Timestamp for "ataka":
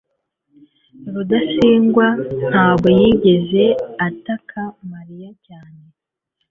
4.07-4.61